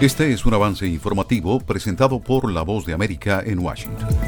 Este 0.00 0.30
es 0.30 0.44
un 0.44 0.52
avance 0.52 0.86
informativo 0.86 1.58
presentado 1.58 2.20
por 2.20 2.52
La 2.52 2.60
Voz 2.60 2.84
de 2.84 2.92
América 2.92 3.42
en 3.42 3.60
Washington. 3.60 4.25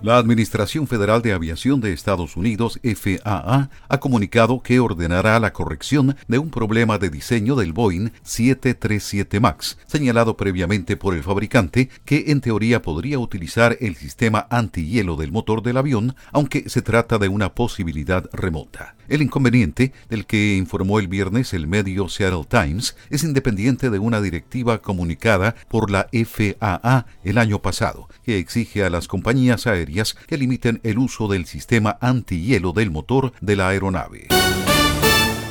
La 0.00 0.16
Administración 0.16 0.86
Federal 0.86 1.22
de 1.22 1.32
Aviación 1.32 1.80
de 1.80 1.92
Estados 1.92 2.36
Unidos, 2.36 2.78
FAA, 2.84 3.68
ha 3.88 3.98
comunicado 3.98 4.62
que 4.62 4.78
ordenará 4.78 5.40
la 5.40 5.52
corrección 5.52 6.16
de 6.28 6.38
un 6.38 6.50
problema 6.50 6.98
de 6.98 7.10
diseño 7.10 7.56
del 7.56 7.72
Boeing 7.72 8.10
737 8.22 9.40
MAX, 9.40 9.76
señalado 9.88 10.36
previamente 10.36 10.96
por 10.96 11.14
el 11.14 11.24
fabricante, 11.24 11.88
que 12.04 12.26
en 12.28 12.40
teoría 12.40 12.80
podría 12.80 13.18
utilizar 13.18 13.76
el 13.80 13.96
sistema 13.96 14.46
antihielo 14.50 15.16
del 15.16 15.32
motor 15.32 15.64
del 15.64 15.78
avión, 15.78 16.14
aunque 16.30 16.68
se 16.68 16.80
trata 16.80 17.18
de 17.18 17.26
una 17.26 17.56
posibilidad 17.56 18.24
remota. 18.32 18.94
El 19.08 19.22
inconveniente, 19.22 19.92
del 20.10 20.26
que 20.26 20.54
informó 20.54 21.00
el 21.00 21.08
viernes 21.08 21.54
el 21.54 21.66
medio 21.66 22.08
Seattle 22.08 22.44
Times, 22.48 22.94
es 23.10 23.24
independiente 23.24 23.90
de 23.90 23.98
una 23.98 24.20
directiva 24.20 24.78
comunicada 24.78 25.56
por 25.68 25.90
la 25.90 26.08
FAA 26.12 27.06
el 27.24 27.38
año 27.38 27.60
pasado, 27.62 28.08
que 28.22 28.38
exige 28.38 28.84
a 28.84 28.90
las 28.90 29.08
compañías 29.08 29.66
aéreas 29.66 29.87
que 30.26 30.36
limiten 30.36 30.80
el 30.82 30.98
uso 30.98 31.28
del 31.28 31.46
sistema 31.46 31.96
antihielo 32.00 32.72
del 32.72 32.90
motor 32.90 33.32
de 33.40 33.56
la 33.56 33.68
aeronave. 33.68 34.28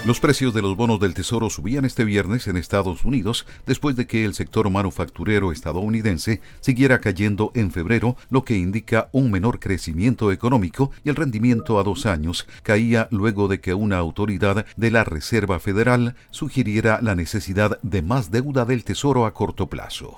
Los 0.05 0.21
precios 0.21 0.53
de 0.53 0.61
los 0.61 0.77
bonos 0.77 1.01
del 1.01 1.13
Tesoro 1.13 1.49
subían 1.49 1.83
este 1.83 2.05
viernes 2.05 2.47
en 2.47 2.55
Estados 2.55 3.03
Unidos 3.03 3.45
después 3.65 3.97
de 3.97 4.07
que 4.07 4.23
el 4.23 4.35
sector 4.35 4.69
manufacturero 4.69 5.51
estadounidense 5.51 6.39
siguiera 6.61 7.01
cayendo 7.01 7.51
en 7.55 7.71
febrero, 7.71 8.15
lo 8.29 8.45
que 8.45 8.55
indica 8.55 9.09
un 9.11 9.31
menor 9.31 9.59
crecimiento 9.59 10.31
económico 10.31 10.91
y 11.03 11.09
el 11.09 11.17
rendimiento 11.17 11.77
a 11.77 11.83
dos 11.83 12.05
años 12.05 12.47
caía 12.63 13.09
luego 13.11 13.49
de 13.49 13.59
que 13.59 13.73
una 13.73 13.97
autoridad 13.97 14.65
de 14.77 14.91
la 14.91 15.03
Reserva 15.03 15.59
Federal 15.59 16.15
sugiriera 16.31 16.99
la 17.01 17.13
necesidad 17.13 17.77
de 17.81 18.01
más 18.01 18.31
deuda 18.31 18.63
del 18.63 18.85
Tesoro 18.85 19.25
a 19.25 19.33
corto 19.33 19.67
plazo. 19.67 20.13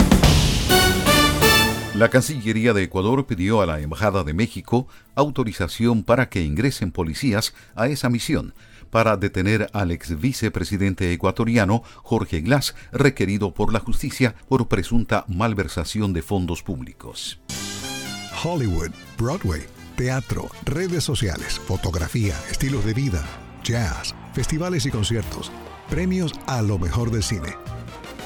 La 1.95 2.09
Cancillería 2.09 2.73
de 2.73 2.83
Ecuador 2.83 3.25
pidió 3.25 3.61
a 3.61 3.65
la 3.65 3.79
Embajada 3.79 4.23
de 4.23 4.33
México 4.33 4.87
autorización 5.15 6.03
para 6.03 6.29
que 6.29 6.43
ingresen 6.43 6.91
policías 6.91 7.53
a 7.75 7.87
esa 7.87 8.09
misión 8.09 8.53
para 8.89 9.17
detener 9.17 9.69
al 9.73 9.91
ex 9.91 10.19
vicepresidente 10.19 11.11
ecuatoriano 11.13 11.83
Jorge 12.03 12.41
Glass, 12.41 12.75
requerido 12.91 13.53
por 13.53 13.73
la 13.73 13.79
justicia 13.79 14.35
por 14.47 14.67
presunta 14.67 15.25
malversación 15.27 16.13
de 16.13 16.21
fondos 16.21 16.63
públicos. 16.63 17.39
Hollywood, 18.43 18.91
Broadway, 19.17 19.63
teatro, 19.95 20.49
redes 20.65 21.03
sociales, 21.03 21.59
fotografía, 21.59 22.35
estilos 22.49 22.85
de 22.85 22.93
vida, 22.93 23.23
jazz, 23.63 24.15
festivales 24.33 24.85
y 24.85 24.91
conciertos, 24.91 25.51
premios 25.89 26.33
a 26.47 26.61
lo 26.61 26.79
mejor 26.79 27.11
del 27.11 27.23
cine. 27.23 27.55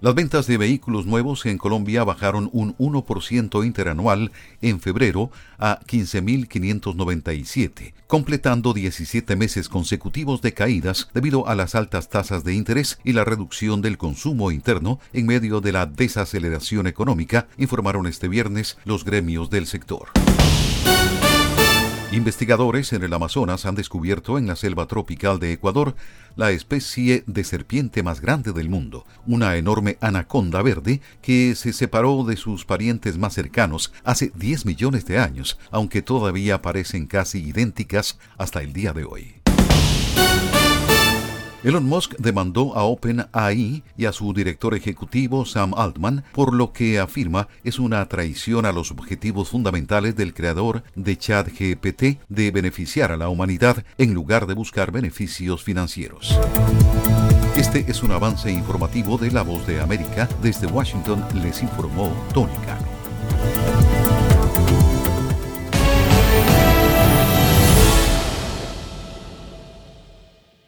Las 0.00 0.14
ventas 0.14 0.46
de 0.46 0.58
vehículos 0.58 1.06
nuevos 1.06 1.44
en 1.46 1.58
Colombia 1.58 2.04
bajaron 2.04 2.50
un 2.52 2.76
1% 2.76 3.66
interanual 3.66 4.30
en 4.62 4.78
febrero 4.78 5.32
a 5.58 5.80
15.597, 5.80 7.94
completando 8.06 8.74
17 8.74 9.34
meses 9.34 9.68
consecutivos 9.68 10.40
de 10.40 10.54
caídas 10.54 11.08
debido 11.14 11.48
a 11.48 11.56
las 11.56 11.74
altas 11.74 12.08
tasas 12.08 12.44
de 12.44 12.54
interés 12.54 13.00
y 13.02 13.12
la 13.12 13.24
reducción 13.24 13.82
del 13.82 13.98
consumo 13.98 14.52
interno 14.52 15.00
en 15.12 15.26
medio 15.26 15.60
de 15.60 15.72
la 15.72 15.86
desaceleración 15.86 16.86
económica, 16.86 17.48
informaron 17.58 18.06
este 18.06 18.28
viernes 18.28 18.78
los 18.84 19.04
gremios 19.04 19.50
del 19.50 19.66
sector. 19.66 20.10
Investigadores 22.10 22.94
en 22.94 23.02
el 23.02 23.12
Amazonas 23.12 23.66
han 23.66 23.74
descubierto 23.74 24.38
en 24.38 24.46
la 24.46 24.56
selva 24.56 24.86
tropical 24.86 25.38
de 25.38 25.52
Ecuador 25.52 25.94
la 26.36 26.52
especie 26.52 27.22
de 27.26 27.44
serpiente 27.44 28.02
más 28.02 28.22
grande 28.22 28.52
del 28.52 28.70
mundo, 28.70 29.04
una 29.26 29.56
enorme 29.56 29.98
anaconda 30.00 30.62
verde 30.62 31.02
que 31.20 31.54
se 31.54 31.74
separó 31.74 32.24
de 32.24 32.36
sus 32.36 32.64
parientes 32.64 33.18
más 33.18 33.34
cercanos 33.34 33.92
hace 34.04 34.32
10 34.36 34.64
millones 34.64 35.04
de 35.04 35.18
años, 35.18 35.58
aunque 35.70 36.00
todavía 36.00 36.62
parecen 36.62 37.06
casi 37.06 37.40
idénticas 37.40 38.18
hasta 38.38 38.62
el 38.62 38.72
día 38.72 38.94
de 38.94 39.04
hoy. 39.04 39.47
Elon 41.64 41.84
Musk 41.84 42.14
demandó 42.18 42.76
a 42.76 42.84
OpenAI 42.84 43.82
y 43.96 44.04
a 44.06 44.12
su 44.12 44.32
director 44.32 44.74
ejecutivo 44.74 45.44
Sam 45.44 45.74
Altman 45.76 46.22
por 46.32 46.54
lo 46.54 46.72
que 46.72 47.00
afirma 47.00 47.48
es 47.64 47.80
una 47.80 48.06
traición 48.06 48.64
a 48.64 48.72
los 48.72 48.92
objetivos 48.92 49.48
fundamentales 49.48 50.14
del 50.14 50.34
creador 50.34 50.84
de 50.94 51.16
ChatGPT 51.16 52.20
de 52.28 52.50
beneficiar 52.52 53.10
a 53.10 53.16
la 53.16 53.28
humanidad 53.28 53.84
en 53.98 54.14
lugar 54.14 54.46
de 54.46 54.54
buscar 54.54 54.92
beneficios 54.92 55.64
financieros. 55.64 56.38
Este 57.56 57.84
es 57.88 58.04
un 58.04 58.12
avance 58.12 58.52
informativo 58.52 59.18
de 59.18 59.32
La 59.32 59.42
Voz 59.42 59.66
de 59.66 59.80
América. 59.80 60.28
Desde 60.40 60.68
Washington 60.68 61.24
les 61.42 61.60
informó 61.60 62.12
Tónica. 62.32 62.78